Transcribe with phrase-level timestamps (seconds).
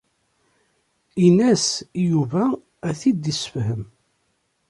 [1.25, 2.43] Ini-as i Yuba
[2.87, 3.83] ad t-id-yessefhem.